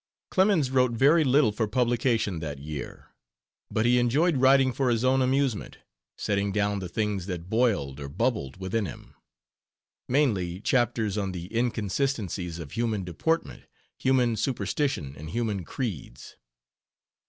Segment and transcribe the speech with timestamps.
[0.31, 3.09] Clemens wrote very little for publication that year,
[3.69, 5.77] but he enjoyed writing for his own amusement,
[6.17, 9.13] setting down the things that boiled, or bubbled, within him:
[10.09, 16.35] mainly chapters on the inconsistencies of human deportment, human superstition and human creeds.